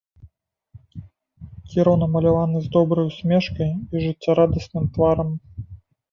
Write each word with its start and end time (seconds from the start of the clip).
Кіраў 1.73 1.97
намаляваны 2.03 2.57
з 2.63 2.67
добрай 2.75 3.05
усмешкай 3.11 3.69
і 3.75 3.95
жыццярадасным 4.05 4.89
тварам. 4.97 5.29